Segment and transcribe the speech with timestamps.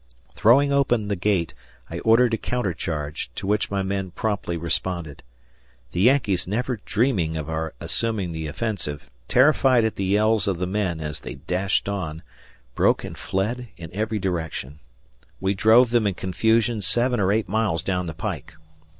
[0.33, 1.53] Throwing open the gate
[1.87, 5.21] I ordered a counter charge, to which my men promptly responded.
[5.91, 10.65] The Yankees never dreaming of our assuming the offensive, terrified at the yells of the
[10.65, 12.23] men as they dashed on,
[12.73, 14.79] broke and fled in every direction.
[15.39, 18.55] We drove them in confusion seven or eight miles down the pike.